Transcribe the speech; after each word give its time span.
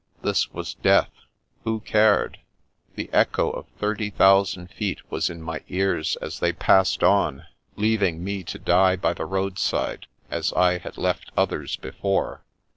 This 0.23 0.51
was 0.51 0.73
death. 0.73 1.11
Who 1.63 1.79
cared? 1.81 2.39
The 2.95 3.07
echo 3.13 3.51
of 3.51 3.67
thirty 3.77 4.09
thou 4.09 4.41
sand 4.45 4.71
feet 4.71 4.99
was 5.11 5.29
in 5.29 5.43
my 5.43 5.61
ears 5.69 6.17
as 6.23 6.39
they 6.39 6.53
passed 6.53 7.03
on, 7.03 7.45
leaving 7.75 8.23
me 8.23 8.43
to 8.45 8.57
die 8.57 8.95
by 8.95 9.13
the 9.13 9.25
roadside, 9.27 10.07
as 10.31 10.53
I 10.53 10.79
had 10.79 10.97
left 10.97 11.31
others 11.37 11.75
before. 11.75 12.41